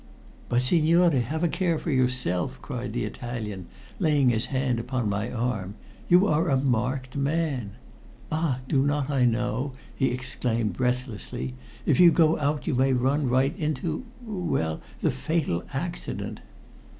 [0.49, 3.67] "But, signore, have a care for yourself," cried the Italian,
[3.99, 5.75] laying his hand upon my arm.
[6.09, 7.73] "You are a marked man.
[8.31, 8.61] Ah!
[8.67, 11.53] do I not know," he exclaimed breathlessly.
[11.85, 16.39] "If you go out you may run right into well, the fatal accident."